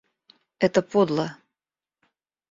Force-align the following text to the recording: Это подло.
Это 0.57 0.81
подло. 0.81 1.29